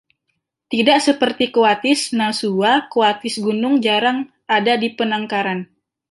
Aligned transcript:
Tidak 0.71 0.97
seperti 1.07 1.45
coatis 1.55 1.99
"Nasua" 2.19 2.73
coatis 2.93 3.35
gunung 3.45 3.75
jarang 3.85 4.17
ada 4.57 4.73
di 4.81 4.87
penangkaran. 4.97 5.59